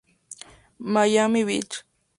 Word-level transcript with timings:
Miami 0.93 1.45
Beach 1.45 1.85